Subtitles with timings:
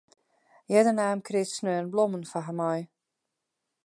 [0.77, 2.81] Earder naam Chris saterdeis blommen foar har mei.